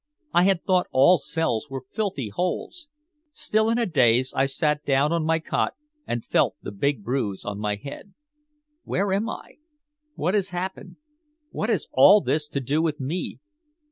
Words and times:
I 0.33 0.45
had 0.45 0.63
thought 0.63 0.87
all 0.91 1.19
cells 1.19 1.69
were 1.69 1.85
filthy 1.93 2.29
holes. 2.29 2.87
Still 3.31 3.69
in 3.69 3.77
a 3.77 3.85
daze, 3.85 4.33
I 4.35 4.47
sat 4.47 4.83
down 4.83 5.11
on 5.13 5.23
my 5.23 5.37
cot 5.37 5.75
and 6.07 6.25
felt 6.25 6.55
the 6.59 6.71
big 6.71 7.03
bruise 7.03 7.45
on 7.45 7.59
my 7.59 7.75
head. 7.75 8.15
"Where 8.83 9.13
am 9.13 9.29
I? 9.29 9.57
What 10.15 10.33
has 10.33 10.49
happened? 10.49 10.95
What 11.51 11.69
has 11.69 11.87
all 11.91 12.19
this 12.19 12.47
to 12.47 12.59
do 12.59 12.81
with 12.81 12.99
me? 12.99 13.37